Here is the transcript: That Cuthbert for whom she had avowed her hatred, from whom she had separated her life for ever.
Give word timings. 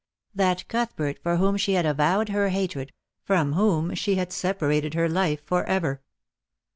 That 0.33 0.67
Cuthbert 0.67 1.19
for 1.21 1.37
whom 1.37 1.57
she 1.57 1.73
had 1.73 1.85
avowed 1.85 2.29
her 2.29 2.49
hatred, 2.49 2.91
from 3.23 3.53
whom 3.53 3.93
she 3.93 4.15
had 4.15 4.33
separated 4.33 4.95
her 4.95 5.07
life 5.07 5.43
for 5.45 5.63
ever. 5.65 6.01